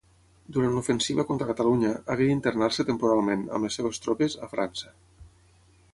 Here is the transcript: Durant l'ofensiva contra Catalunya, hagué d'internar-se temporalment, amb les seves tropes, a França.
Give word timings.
Durant 0.53 0.71
l'ofensiva 0.75 1.25
contra 1.31 1.47
Catalunya, 1.49 1.91
hagué 2.15 2.27
d'internar-se 2.29 2.87
temporalment, 2.89 3.47
amb 3.59 3.67
les 3.69 3.81
seves 3.81 4.03
tropes, 4.07 4.39
a 4.49 4.51
França. 4.55 4.95